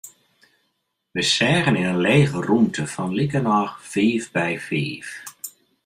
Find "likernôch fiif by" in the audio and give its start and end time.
3.17-4.51